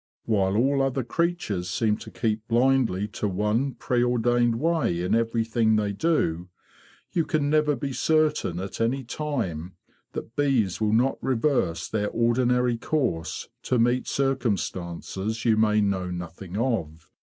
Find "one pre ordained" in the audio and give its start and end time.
3.27-4.55